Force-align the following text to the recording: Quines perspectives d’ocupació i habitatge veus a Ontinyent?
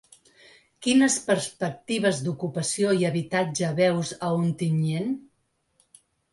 Quines 0.87 1.17
perspectives 1.27 2.23
d’ocupació 2.29 2.95
i 3.03 3.07
habitatge 3.11 3.71
veus 3.83 4.17
a 4.17 4.33
Ontinyent? 4.41 5.17